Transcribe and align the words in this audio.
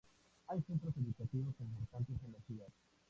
Hay 0.47 0.63
centros 0.63 0.97
educativos 0.97 1.53
importantes 1.59 2.17
en 2.23 2.31
la 2.31 2.41
ciudad. 2.47 2.73